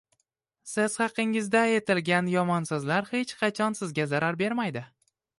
Siz 0.69 0.93
haqingizda 1.01 1.59
aytilgan 1.73 2.31
yomon 2.35 2.65
so‘zlar 2.69 3.07
hech 3.11 3.33
qachon 3.43 3.77
sizga 3.81 4.07
zarar 4.15 4.39
bermaydi. 4.41 4.83